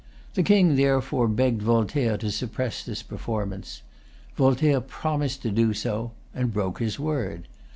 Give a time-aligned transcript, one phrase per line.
[0.33, 3.83] The King, therefore, begged Voltaire to suppress this performance.
[4.35, 7.47] Voltaire promised to do so, and broke his word.